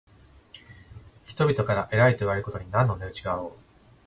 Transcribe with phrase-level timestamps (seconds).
[1.27, 3.59] 人々から偉いといわれることに何の値打ちがあろう。